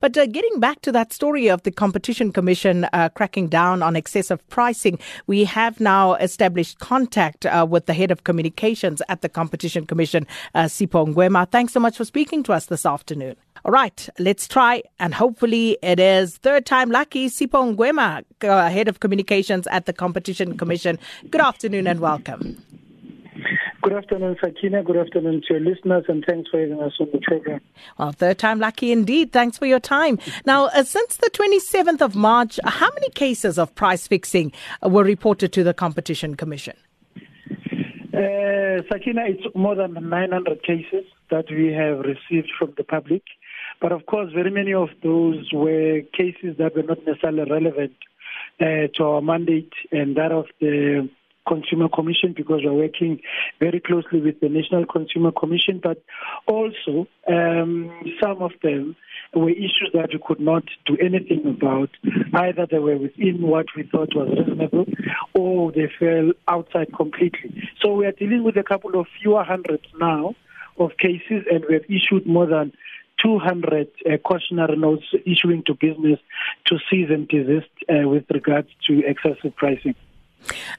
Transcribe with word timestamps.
But 0.00 0.16
uh, 0.16 0.24
getting 0.24 0.60
back 0.60 0.80
to 0.82 0.92
that 0.92 1.12
story 1.12 1.48
of 1.48 1.62
the 1.62 1.70
Competition 1.70 2.32
Commission 2.32 2.86
uh, 2.94 3.10
cracking 3.10 3.48
down 3.48 3.82
on 3.82 3.96
excessive 3.96 4.46
pricing, 4.48 4.98
we 5.26 5.44
have 5.44 5.78
now 5.78 6.14
established 6.14 6.78
contact 6.78 7.44
uh, 7.44 7.66
with 7.68 7.84
the 7.84 7.92
head 7.92 8.10
of 8.10 8.24
communications 8.24 9.02
at 9.10 9.20
the 9.20 9.28
Competition 9.28 9.84
Commission, 9.84 10.26
uh, 10.54 10.64
Sipho 10.64 11.06
Ngwema. 11.12 11.50
Thanks 11.50 11.74
so 11.74 11.80
much 11.80 11.98
for 11.98 12.06
speaking 12.06 12.42
to 12.44 12.54
us 12.54 12.66
this 12.66 12.86
afternoon. 12.86 13.36
All 13.62 13.72
right, 13.72 14.08
let's 14.18 14.48
try, 14.48 14.82
and 14.98 15.12
hopefully 15.12 15.76
it 15.82 16.00
is 16.00 16.38
third 16.38 16.64
time 16.64 16.90
lucky. 16.90 17.28
Sipho 17.28 17.76
Ngwema, 17.76 18.24
uh, 18.42 18.70
head 18.70 18.88
of 18.88 19.00
communications 19.00 19.66
at 19.66 19.84
the 19.84 19.92
Competition 19.92 20.56
Commission. 20.56 20.98
Good 21.28 21.42
afternoon 21.42 21.86
and 21.86 22.00
welcome. 22.00 22.79
Good 23.82 23.94
afternoon, 23.94 24.36
Sakina. 24.42 24.82
Good 24.82 24.98
afternoon 24.98 25.42
to 25.48 25.54
your 25.54 25.60
listeners, 25.60 26.04
and 26.06 26.22
thanks 26.28 26.50
for 26.50 26.60
having 26.60 26.82
us 26.82 26.92
on 27.00 27.08
the 27.12 27.20
program. 27.20 27.60
Well, 27.98 28.12
third 28.12 28.38
time 28.38 28.58
lucky 28.58 28.92
indeed. 28.92 29.32
Thanks 29.32 29.56
for 29.56 29.64
your 29.64 29.80
time. 29.80 30.18
Now, 30.44 30.66
uh, 30.66 30.82
since 30.82 31.16
the 31.16 31.30
27th 31.30 32.02
of 32.02 32.14
March, 32.14 32.60
how 32.62 32.90
many 32.92 33.08
cases 33.10 33.58
of 33.58 33.74
price 33.74 34.06
fixing 34.06 34.52
uh, 34.84 34.90
were 34.90 35.04
reported 35.04 35.54
to 35.54 35.64
the 35.64 35.72
Competition 35.72 36.34
Commission? 36.34 36.76
Uh, 38.12 38.82
Sakina, 38.92 39.22
it's 39.24 39.46
more 39.54 39.74
than 39.74 39.94
900 39.94 40.62
cases 40.62 41.06
that 41.30 41.46
we 41.50 41.72
have 41.72 42.00
received 42.00 42.50
from 42.58 42.74
the 42.76 42.84
public. 42.84 43.22
But 43.80 43.92
of 43.92 44.04
course, 44.04 44.30
very 44.34 44.50
many 44.50 44.74
of 44.74 44.90
those 45.02 45.48
were 45.54 46.02
cases 46.12 46.58
that 46.58 46.76
were 46.76 46.82
not 46.82 46.98
necessarily 47.06 47.50
relevant 47.50 47.94
uh, 48.60 48.88
to 48.96 49.04
our 49.04 49.22
mandate 49.22 49.72
and 49.90 50.16
that 50.16 50.32
of 50.32 50.46
the 50.60 51.08
Consumer 51.50 51.88
Commission 51.88 52.32
because 52.36 52.60
we're 52.64 52.72
working 52.72 53.20
very 53.58 53.80
closely 53.80 54.20
with 54.20 54.38
the 54.40 54.48
National 54.48 54.86
Consumer 54.86 55.32
Commission, 55.32 55.80
but 55.82 56.00
also 56.46 57.08
um, 57.28 57.90
some 58.22 58.40
of 58.40 58.52
them 58.62 58.94
were 59.34 59.50
issues 59.50 59.90
that 59.92 60.10
we 60.12 60.20
could 60.24 60.38
not 60.38 60.62
do 60.86 60.96
anything 61.00 61.42
about. 61.46 61.90
Either 62.34 62.66
they 62.70 62.78
were 62.78 62.96
within 62.96 63.42
what 63.42 63.66
we 63.76 63.82
thought 63.82 64.14
was 64.14 64.28
reasonable 64.38 64.86
or 65.34 65.72
they 65.72 65.90
fell 65.98 66.30
outside 66.46 66.94
completely. 66.94 67.68
So 67.82 67.94
we 67.94 68.06
are 68.06 68.12
dealing 68.12 68.44
with 68.44 68.56
a 68.56 68.62
couple 68.62 68.98
of 68.98 69.06
fewer 69.20 69.42
hundreds 69.42 69.84
now 69.98 70.34
of 70.78 70.92
cases 70.98 71.44
and 71.50 71.64
we 71.68 71.74
have 71.74 71.84
issued 71.88 72.26
more 72.26 72.46
than 72.46 72.72
200 73.22 73.88
uh, 74.06 74.16
cautionary 74.18 74.76
notes 74.76 75.04
issuing 75.26 75.62
to 75.66 75.74
business 75.74 76.18
to 76.66 76.78
cease 76.90 77.10
and 77.10 77.28
desist 77.28 77.68
uh, 77.88 78.08
with 78.08 78.24
regards 78.30 78.68
to 78.86 79.02
excessive 79.06 79.54
pricing. 79.56 79.94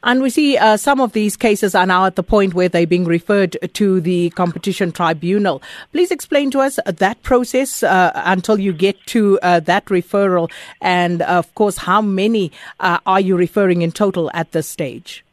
And 0.03 0.21
we 0.21 0.29
see 0.29 0.57
uh, 0.57 0.77
some 0.77 0.99
of 0.99 1.13
these 1.13 1.37
cases 1.37 1.75
are 1.75 1.85
now 1.85 2.05
at 2.05 2.15
the 2.15 2.23
point 2.23 2.53
where 2.53 2.69
they're 2.69 2.87
being 2.87 3.05
referred 3.05 3.57
to 3.73 4.01
the 4.01 4.29
competition 4.31 4.91
tribunal. 4.91 5.61
Please 5.91 6.11
explain 6.11 6.51
to 6.51 6.59
us 6.59 6.79
that 6.85 7.21
process 7.23 7.83
uh, 7.83 8.11
until 8.15 8.59
you 8.59 8.73
get 8.73 8.97
to 9.07 9.39
uh, 9.41 9.59
that 9.61 9.85
referral, 9.85 10.51
and 10.81 11.21
of 11.21 11.53
course, 11.55 11.77
how 11.77 12.01
many 12.01 12.51
uh, 12.79 12.99
are 13.05 13.21
you 13.21 13.35
referring 13.35 13.81
in 13.81 13.91
total 13.91 14.31
at 14.33 14.51
this 14.51 14.67
stage? 14.67 15.23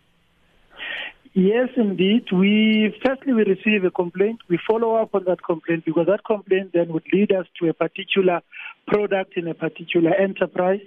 Yes, 1.41 1.69
indeed. 1.77 2.25
We 2.33 2.93
firstly 3.07 3.33
we 3.33 3.45
receive 3.45 3.85
a 3.85 3.93
complaint. 3.93 4.41
We 4.49 4.59
follow 4.69 4.97
up 4.97 5.15
on 5.15 5.23
that 5.27 5.41
complaint 5.45 5.85
because 5.85 6.07
that 6.09 6.25
complaint 6.25 6.73
then 6.75 6.93
would 6.93 7.05
lead 7.13 7.31
us 7.31 7.47
to 7.61 7.69
a 7.69 7.73
particular 7.73 8.43
product 8.89 9.37
in 9.37 9.47
a 9.47 9.55
particular 9.55 10.13
enterprise, 10.15 10.81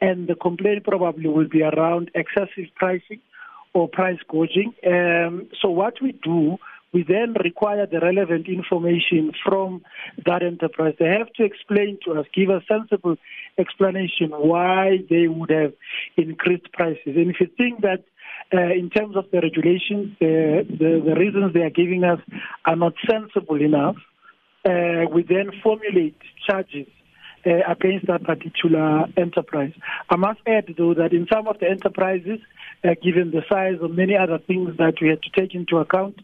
and 0.00 0.26
the 0.26 0.34
complaint 0.34 0.82
probably 0.82 1.28
will 1.28 1.46
be 1.46 1.62
around 1.62 2.10
excessive 2.16 2.74
pricing 2.74 3.20
or 3.74 3.86
price 3.86 4.18
gouging. 4.28 4.74
Um, 4.84 5.48
so 5.60 5.70
what 5.70 6.02
we 6.02 6.18
do, 6.20 6.58
we 6.92 7.04
then 7.04 7.36
require 7.40 7.86
the 7.86 8.00
relevant 8.00 8.48
information 8.48 9.30
from 9.44 9.82
that 10.26 10.42
enterprise. 10.42 10.94
They 10.98 11.10
have 11.10 11.32
to 11.34 11.44
explain 11.44 12.00
to 12.06 12.18
us, 12.18 12.26
give 12.34 12.50
a 12.50 12.60
sensible 12.66 13.18
explanation 13.56 14.30
why 14.30 14.98
they 15.08 15.28
would 15.28 15.50
have 15.50 15.74
increased 16.16 16.72
prices. 16.72 17.14
And 17.14 17.30
if 17.30 17.36
you 17.38 17.46
think 17.56 17.82
that 17.82 18.02
uh, 18.52 18.72
in 18.72 18.90
terms 18.90 19.16
of 19.16 19.24
the 19.30 19.40
regulations, 19.40 20.16
the, 20.20 20.66
the, 20.68 21.02
the, 21.04 21.14
reasons 21.14 21.52
they 21.54 21.60
are 21.60 21.70
giving 21.70 22.04
us 22.04 22.20
are 22.64 22.76
not 22.76 22.94
sensible 23.08 23.60
enough. 23.60 23.96
Uh, 24.64 25.06
we 25.12 25.22
then 25.22 25.50
formulate 25.62 26.16
charges 26.46 26.86
uh, 27.46 27.50
against 27.70 28.06
that 28.06 28.24
particular 28.24 29.06
enterprise. 29.16 29.72
I 30.10 30.16
must 30.16 30.40
add, 30.46 30.74
though, 30.76 30.94
that 30.94 31.12
in 31.12 31.26
some 31.32 31.48
of 31.48 31.58
the 31.58 31.68
enterprises, 31.68 32.40
uh, 32.84 32.94
given 33.02 33.30
the 33.30 33.42
size 33.48 33.78
of 33.80 33.90
many 33.92 34.16
other 34.16 34.38
things 34.38 34.76
that 34.78 34.94
we 35.00 35.08
had 35.08 35.22
to 35.22 35.30
take 35.40 35.54
into 35.54 35.78
account, 35.78 36.18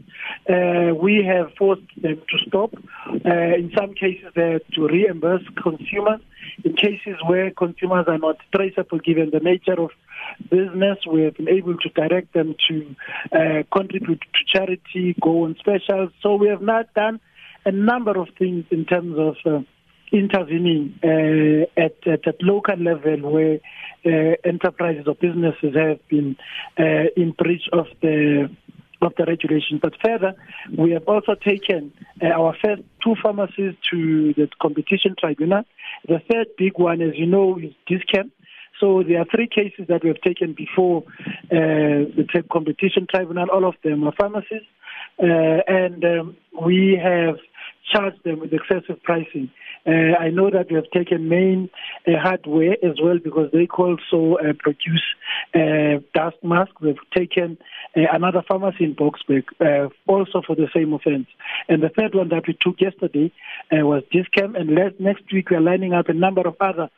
uh, 0.49 0.95
we 0.95 1.25
have 1.25 1.53
forced 1.57 1.83
them 2.01 2.21
to 2.31 2.39
stop. 2.47 2.75
Uh, 3.09 3.55
in 3.57 3.73
some 3.77 3.95
cases, 3.95 4.33
to 4.35 4.87
reimburse 4.87 5.43
consumers. 5.63 6.21
In 6.65 6.75
cases 6.75 7.17
where 7.27 7.51
consumers 7.51 8.07
are 8.09 8.19
not 8.19 8.37
traceable, 8.55 8.99
given 8.99 9.31
the 9.31 9.41
nature 9.41 9.81
of 9.81 9.91
business, 10.51 10.99
we 11.11 11.23
have 11.23 11.37
been 11.37 11.49
able 11.49 11.77
to 11.77 11.89
direct 11.91 12.33
them 12.33 12.55
to 12.69 12.97
uh, 13.33 13.63
contribute 13.73 14.21
to 14.21 14.45
charity, 14.53 15.15
go 15.21 15.45
on 15.45 15.57
specials. 15.59 16.11
So 16.23 16.37
we 16.37 16.49
have 16.49 16.63
not 16.63 16.93
done 16.95 17.21
a 17.65 17.73
number 17.73 18.19
of 18.19 18.29
things 18.39 18.65
in 18.71 18.85
terms 18.85 19.17
of 19.19 19.37
uh, 19.45 19.63
intervening 20.13 20.99
uh, 21.03 21.81
at, 21.81 21.97
at, 22.07 22.27
at 22.27 22.43
local 22.43 22.77
level 22.77 23.31
where 23.31 23.61
uh, 24.07 24.37
enterprises 24.45 25.05
or 25.07 25.15
businesses 25.15 25.75
have 25.75 26.07
been 26.09 26.37
uh, 26.79 27.11
in 27.17 27.33
breach 27.33 27.69
of 27.73 27.87
the 28.01 28.49
of 29.01 29.13
the 29.17 29.25
regulation. 29.25 29.79
But 29.81 29.95
further, 30.05 30.35
we 30.77 30.91
have 30.91 31.07
also 31.07 31.35
taken 31.35 31.93
uh, 32.23 32.27
our 32.27 32.57
first 32.63 32.83
two 33.03 33.15
pharmacies 33.23 33.75
to 33.91 34.35
the 34.35 34.49
competition 34.61 35.15
tribunal. 35.19 35.63
The 36.07 36.21
third 36.31 36.49
big 36.57 36.79
one, 36.79 37.01
as 37.01 37.13
you 37.15 37.27
know, 37.27 37.59
is 37.59 37.73
Dis-Chem. 37.87 38.33
So 38.81 39.03
there 39.03 39.21
are 39.21 39.25
three 39.25 39.49
cases 39.49 39.87
that 39.89 40.03
we 40.03 40.09
have 40.09 40.21
taken 40.21 40.53
before 40.53 41.03
uh, 41.51 41.51
the 41.51 42.45
competition 42.51 43.07
tribunal. 43.13 43.49
All 43.51 43.67
of 43.67 43.75
them 43.83 44.05
are 44.05 44.13
pharmacies, 44.19 44.63
uh, 45.21 45.27
and 45.67 46.05
um, 46.05 46.37
we 46.65 46.99
have 47.03 47.37
charged 47.93 48.23
them 48.25 48.41
with 48.41 48.53
excessive 48.53 49.03
pricing. 49.03 49.51
Uh, 49.87 50.17
I 50.19 50.31
know 50.31 50.51
that 50.51 50.67
we 50.69 50.77
have 50.77 50.91
taken 50.91 51.29
main 51.29 51.71
uh, 52.07 52.13
hardware 52.21 52.77
as 52.83 52.97
well 53.03 53.19
because 53.23 53.51
they 53.53 53.67
also 53.67 54.37
uh, 54.37 54.53
produce 54.59 55.03
uh, 55.55 56.01
dust 56.15 56.37
masks. 56.43 56.75
We've 56.81 56.97
taken 57.17 57.59
uh, 57.97 58.03
another 58.13 58.43
pharmacy 58.47 58.85
in 58.85 58.95
Boksburg 58.95 59.45
uh, 59.61 59.89
also 60.07 60.43
for 60.47 60.57
the 60.57 60.69
same 60.75 60.93
offense. 60.93 61.27
And 61.69 61.83
the 61.83 61.91
third 61.91 62.15
one 62.15 62.29
that 62.29 62.47
we 62.47 62.59
took 62.61 62.81
yesterday 62.81 63.33
was 63.71 64.03
Dis-Chem. 64.13 64.57
And 64.57 64.71
next 64.99 65.33
week 65.33 65.51
we 65.51 65.57
are 65.57 65.61
lining 65.61 65.95
up 65.95 66.09
a 66.09 66.15
number 66.15 66.43
of 66.47 66.57
other 66.61 66.91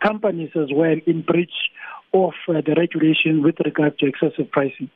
companies 0.00 0.50
as 0.54 0.68
well 0.72 0.96
in 1.06 1.22
breach 1.22 1.70
of 2.14 2.32
the 2.46 2.74
regulation 2.76 3.42
with 3.42 3.56
regard 3.64 3.98
to 3.98 4.06
excessive 4.06 4.50
pricing. 4.50 4.90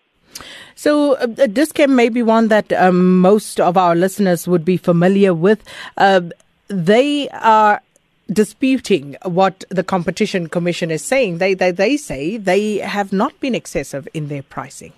So, 0.75 1.15
uh, 1.15 1.27
Dis-Chem 1.27 1.95
may 1.95 2.09
be 2.09 2.23
one 2.23 2.49
that 2.49 2.73
um, 2.73 3.19
most 3.21 3.61
of 3.61 3.77
our 3.77 3.95
listeners 3.95 4.47
would 4.47 4.65
be 4.65 4.77
familiar 4.77 5.35
with. 5.35 5.63
Uh, 5.97 6.23
they 6.69 7.29
are 7.31 7.81
disputing 8.33 9.17
what 9.23 9.65
the 9.69 9.85
competition 9.85 10.49
commission 10.49 10.91
is 10.91 11.03
saying. 11.05 11.39
They, 11.39 11.55
they, 11.55 11.71
they 11.71 11.97
say 11.97 12.37
they 12.37 12.79
have 12.79 13.13
not 13.13 13.39
been 13.41 13.55
excessive 13.55 14.09
in 14.13 14.29
their 14.29 14.43
pricing. 14.43 14.93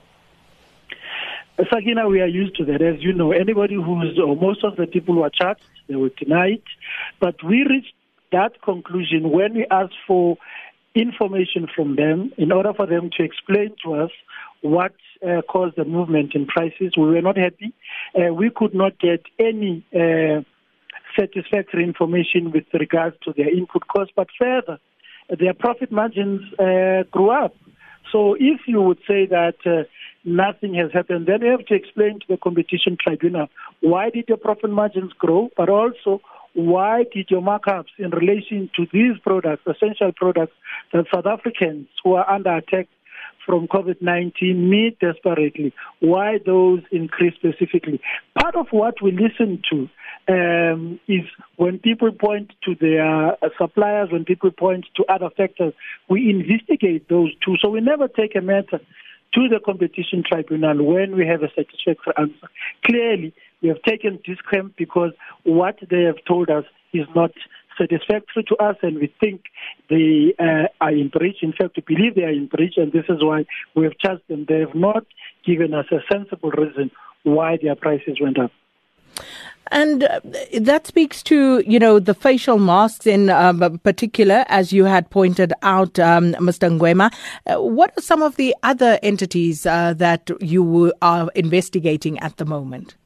Sakina, 1.73 2.09
we 2.09 2.21
are 2.21 2.27
used 2.27 2.57
to 2.57 2.65
that. 2.67 2.81
As 2.81 3.03
you 3.03 3.13
know, 3.13 3.33
anybody 3.33 3.75
who's, 3.75 4.19
or 4.19 4.37
most 4.37 4.63
of 4.63 4.77
the 4.77 4.87
people 4.87 5.15
who 5.15 5.23
are 5.23 5.31
charged, 5.31 5.61
they 5.89 5.95
deny 5.95 6.51
it. 6.51 6.63
But 7.19 7.43
we 7.43 7.67
reached 7.69 7.95
that 8.31 8.63
conclusion 8.63 9.31
when 9.31 9.55
we 9.55 9.67
asked 9.71 9.97
for 10.07 10.39
information 10.95 11.67
from 11.75 11.97
them 11.97 12.33
in 12.39 12.53
order 12.53 12.73
for 12.73 12.87
them 12.87 13.11
to 13.17 13.23
explain 13.23 13.75
to 13.85 13.95
us 13.95 14.11
what 14.63 14.93
uh, 15.27 15.43
caused 15.43 15.77
the 15.77 15.85
movement 15.85 16.35
in 16.35 16.47
prices. 16.47 16.93
We 16.97 17.05
were 17.05 17.23
not 17.23 17.37
happy. 17.37 17.73
Uh, 18.15 18.33
we 18.33 18.51
could 18.55 18.75
not 18.75 18.99
get 18.99 19.23
any 19.39 19.85
uh, 19.95 20.43
satisfactory 21.19 21.85
information 21.85 22.53
with 22.53 22.65
regards 22.73 23.17
to 23.25 23.33
their 23.37 23.49
input 23.55 23.87
costs, 23.89 24.13
but 24.15 24.29
further, 24.39 24.79
their 25.39 25.55
profit 25.55 25.93
margins 25.93 26.41
uh, 26.59 27.03
grew 27.11 27.31
up. 27.31 27.55
So 28.13 28.35
if 28.35 28.61
you 28.67 28.81
would 28.81 28.99
say 29.07 29.27
that 29.27 29.57
uh, 29.67 29.85
nothing 30.25 30.75
has 30.75 30.91
happened, 30.93 31.27
then 31.27 31.43
you 31.43 31.51
have 31.51 31.67
to 31.67 31.75
explain 31.75 32.21
to 32.21 32.27
the 32.29 32.37
competition 32.37 32.97
tribunal 33.01 33.49
why 33.81 34.11
did 34.11 34.25
your 34.29 34.39
profit 34.39 34.71
margins 34.71 35.13
grow, 35.13 35.51
but 35.57 35.69
also 35.69 36.21
why 36.55 37.05
did 37.15 37.31
your 37.31 37.43
markups 37.43 37.93
in 37.99 38.11
relation 38.11 38.71
to 38.77 38.87
these 38.93 39.19
products, 39.23 39.63
essential 39.67 40.13
products 40.17 40.53
that 40.93 41.05
South 41.15 41.27
Africans 41.27 41.87
who 42.03 42.15
are 42.15 42.29
under 42.29 42.57
attack 42.57 42.89
from 43.49 43.67
COVID-19 43.67 44.57
need 44.57 44.99
desperately, 45.01 45.73
why 46.01 46.39
those 46.45 46.81
increase 46.93 47.33
specifically. 47.35 47.99
Part 48.39 48.55
of 48.57 48.67
what 48.73 49.01
we 49.01 49.11
listen 49.11 49.63
to 49.71 49.89
um, 50.29 51.01
is 51.09 51.23
when 51.57 51.79
people 51.79 52.13
point 52.13 52.53
to 52.65 52.75
their 52.79 53.33
uh, 53.33 53.49
suppliers, 53.57 54.11
when 54.13 54.27
people 54.27 54.51
point 54.51 54.85
to 54.97 55.05
other 55.09 55.31
factors, 55.35 55.73
we 56.11 56.29
investigate 56.29 57.09
those 57.09 57.31
too. 57.43 57.57
So 57.63 57.71
we 57.71 57.81
never 57.81 58.07
take 58.07 58.37
a 58.37 58.43
matter 58.43 58.81
to 59.35 59.49
the 59.49 59.61
competition 59.65 60.23
tribunal 60.29 60.85
when 60.85 61.17
we 61.17 61.27
have 61.27 61.43
a 61.43 61.49
satisfactory 61.49 62.13
answer. 62.19 62.49
Clearly, 62.85 63.33
we 63.63 63.69
have 63.71 63.83
taken 63.83 64.19
this 64.27 64.39
claim 64.47 64.75
because 64.77 65.13
what 65.45 65.79
they 65.91 66.03
have 66.03 66.23
told 66.27 66.51
us 66.51 66.65
is 66.93 67.07
not 67.15 67.33
satisfactory 67.79 68.45
to 68.45 68.57
us, 68.57 68.77
and 68.83 68.99
we 68.99 69.13
think 69.21 69.45
they 69.89 70.35
uh, 70.39 70.67
are 70.81 70.91
in 70.91 71.09
breach. 71.09 71.39
In 71.43 71.53
fact, 71.53 71.77
we 71.77 71.95
believe 71.95 72.15
they 72.15 72.25
are 72.25 72.33
in 72.33 72.47
breach, 72.47 72.75
and 72.77 72.93
this 72.93 73.05
is 73.09 73.23
why 73.23 73.47
we 73.75 73.85
have 73.85 73.97
charged 73.99 74.23
them. 74.29 74.47
They 74.49 74.61
have 74.61 74.75
not 74.75 75.05
given 75.47 75.75
us 75.75 75.87
a 75.93 76.01
sensible 76.13 76.51
reason 76.51 76.91
why 77.23 77.59
their 77.63 77.77
prices 77.77 78.19
went 78.21 78.39
up. 78.39 78.51
And 79.71 80.05
uh, 80.05 80.21
that 80.61 80.87
speaks 80.87 81.23
to, 81.25 81.63
you 81.67 81.79
know, 81.79 81.99
the 81.99 82.15
facial 82.15 82.59
masks 82.59 83.07
in 83.07 83.29
um, 83.29 83.79
particular, 83.81 84.45
as 84.49 84.73
you 84.73 84.85
had 84.85 85.11
pointed 85.11 85.53
out, 85.63 85.99
um, 85.99 86.33
Mr. 86.35 86.71
Ngwema. 86.71 87.13
Uh, 87.47 87.61
what 87.61 87.93
are 87.97 88.01
some 88.01 88.23
of 88.23 88.37
the 88.37 88.55
other 88.63 88.99
entities 89.03 89.67
uh, 89.67 89.93
that 89.95 90.31
you 90.41 90.93
are 91.03 91.31
investigating 91.35 92.19
at 92.21 92.39
the 92.39 92.47
moment? 92.47 92.97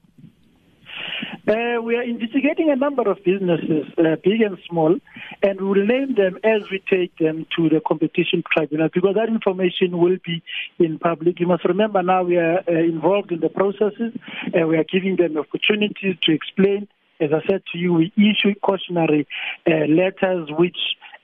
Uh, 1.53 1.83
we 1.83 1.97
are 1.97 2.03
investigating 2.03 2.71
a 2.71 2.77
number 2.77 3.03
of 3.11 3.19
businesses, 3.25 3.85
uh, 3.99 4.17
big 4.25 4.41
and 4.41 4.57
small, 4.67 4.97
and 5.43 5.61
we 5.61 5.67
will 5.67 5.87
name 5.87 6.15
them 6.15 6.39
as 6.43 6.63
we 6.71 6.83
take 6.89 7.15
them 7.19 7.47
to 7.55 7.69
the 7.69 7.79
competition 7.87 8.43
tribunal 8.51 8.89
because 8.95 9.15
that 9.17 9.29
information 9.29 9.99
will 9.99 10.17
be 10.25 10.43
in 10.79 10.99
public. 10.99 11.39
You 11.41 11.47
must 11.47 11.67
remember 11.67 12.03
now 12.03 12.23
we 12.23 12.39
are 12.39 12.61
uh, 12.67 12.73
involved 12.73 13.33
in 13.33 13.41
the 13.41 13.51
processes 13.51 14.15
and 14.55 14.67
we 14.67 14.79
are 14.79 14.85
giving 14.85 15.17
them 15.17 15.37
opportunities 15.37 16.17
to 16.23 16.33
explain. 16.33 16.89
As 17.21 17.31
I 17.35 17.47
said 17.47 17.63
to 17.73 17.79
you, 17.79 17.93
we 17.93 18.13
issue 18.17 18.55
cautionary 18.63 19.29
uh, 19.67 19.85
letters 19.89 20.49
which 20.57 20.79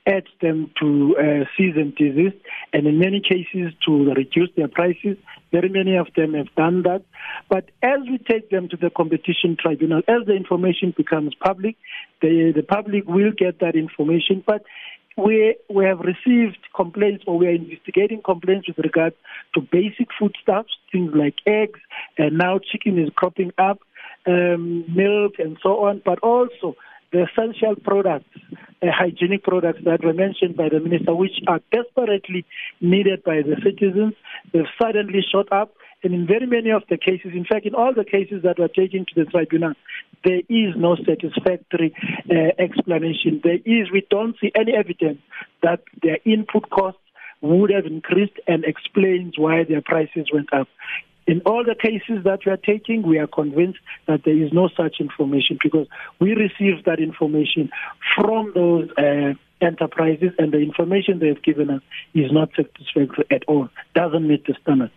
urge 0.06 0.28
them 0.42 0.70
to 0.80 1.16
uh, 1.16 1.44
cease 1.56 1.75
and 1.76 1.94
desist, 1.96 2.36
and 2.75 2.86
in 2.86 2.98
many 2.98 3.20
cases 3.20 3.72
to 3.86 4.12
reduce 4.12 4.50
their 4.56 4.69
prices. 4.69 5.16
Very 5.50 5.68
many 5.68 5.96
of 5.96 6.08
them 6.14 6.34
have 6.34 6.54
done 6.56 6.82
that. 6.82 7.02
But 7.48 7.70
as 7.82 8.00
we 8.08 8.18
take 8.18 8.50
them 8.50 8.68
to 8.68 8.76
the 8.76 8.90
competition 8.90 9.56
tribunal, 9.58 10.02
as 10.08 10.26
the 10.26 10.34
information 10.34 10.94
becomes 10.96 11.34
public, 11.34 11.76
the, 12.20 12.52
the 12.54 12.62
public 12.62 13.06
will 13.06 13.32
get 13.36 13.60
that 13.60 13.74
information. 13.74 14.42
But 14.46 14.62
we 15.16 15.56
we 15.68 15.84
have 15.84 16.00
received 16.00 16.58
complaints 16.74 17.24
or 17.26 17.38
we 17.38 17.48
are 17.48 17.54
investigating 17.54 18.22
complaints 18.22 18.68
with 18.68 18.78
regard 18.78 19.14
to 19.54 19.60
basic 19.60 20.08
foodstuffs, 20.18 20.70
things 20.92 21.12
like 21.14 21.34
eggs, 21.46 21.80
and 22.16 22.38
now 22.38 22.58
chicken 22.58 22.98
is 22.98 23.10
cropping 23.16 23.52
up, 23.58 23.80
um, 24.26 24.84
milk, 24.94 25.34
and 25.38 25.58
so 25.62 25.84
on. 25.86 26.02
But 26.04 26.20
also 26.20 26.76
the 27.12 27.26
essential 27.26 27.74
products, 27.74 28.28
hygienic 28.82 29.42
products 29.42 29.80
that 29.84 30.04
were 30.04 30.12
mentioned 30.12 30.56
by 30.56 30.69
the 30.69 30.80
minister, 30.80 31.14
which 31.14 31.40
are 31.46 31.60
desperately 31.72 32.44
needed 32.80 33.25
by 33.25 33.42
the 33.42 33.56
citizens. 33.62 34.14
They've 34.52 34.64
suddenly 34.80 35.20
shot 35.22 35.50
up. 35.52 35.75
And 36.04 36.14
in 36.14 36.28
very 36.28 36.46
many 36.46 36.70
of 36.70 36.84
the 36.88 36.96
cases, 36.96 37.32
in 37.34 37.44
fact, 37.44 37.66
in 37.66 37.75
all 37.75 37.92
the 37.92 38.04
cases 38.04 38.44
that 38.44 38.58
were 38.58 38.69
taken 38.69 39.04
to 39.04 39.14
the 39.16 39.25
tribunal, 39.25 39.75
there 40.25 40.42
is 40.48 40.75
no 40.76 40.94
satisfactory 40.94 41.92
uh, 42.30 42.62
explanation. 42.62 43.40
There 43.42 43.58
is, 43.64 43.90
we 43.92 44.06
don't 44.08 44.36
see 44.40 44.52
any 44.54 44.75
evidence 44.76 45.19
that 45.62 45.80
their 46.00 46.19
input 46.25 46.70
costs 46.70 47.00
would 47.40 47.70
have 47.70 47.86
increased 47.86 48.38
and 48.46 48.64
explains 48.64 49.34
why 49.36 49.64
their 49.64 49.82
prices 49.82 50.28
went 50.32 50.52
up. 50.52 50.69
In 51.28 51.42
all 51.44 51.62
the 51.62 51.75
cases 51.75 52.25
that 52.25 52.40
we 52.46 52.52
are 52.52 52.56
taking, 52.56 53.02
we 53.02 53.19
are 53.19 53.26
convinced 53.26 53.80
that 54.06 54.25
there 54.25 54.34
is 54.34 54.50
no 54.50 54.70
such 54.75 54.96
information 54.98 55.58
because 55.62 55.86
we 56.19 56.32
received 56.32 56.86
that 56.86 57.00
information 57.00 57.69
from 58.16 58.52
those 58.54 58.88
uh, 58.96 59.34
enterprises 59.60 60.30
and 60.38 60.52
the 60.52 60.58
information 60.58 61.19
they 61.19 61.28
have 61.28 61.42
given 61.42 61.69
us 61.69 61.82
is 62.14 62.32
not 62.32 62.48
satisfactory 62.56 63.26
at 63.30 63.44
all, 63.46 63.69
doesn't 63.94 64.26
meet 64.26 64.46
the 64.46 64.54
standard. 64.62 64.90